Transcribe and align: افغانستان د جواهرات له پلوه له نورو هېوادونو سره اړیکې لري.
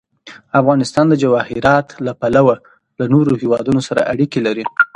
افغانستان 0.61 1.05
د 1.09 1.13
جواهرات 1.23 1.87
له 2.05 2.11
پلوه 2.21 2.55
له 2.99 3.05
نورو 3.13 3.33
هېوادونو 3.41 3.81
سره 3.87 4.07
اړیکې 4.13 4.39
لري. 4.47 4.65